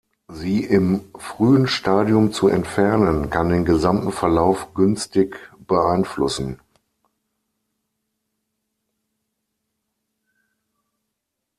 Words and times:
Sie 0.29 0.63
im 0.63 1.01
frühen 1.15 1.67
Stadium 1.67 2.33
zu 2.33 2.47
entfernen, 2.47 3.29
kann 3.29 3.49
den 3.49 3.65
gesamten 3.65 4.11
Verlauf 4.11 4.73
günstig 4.73 5.37
beeinflussen. 5.67 6.59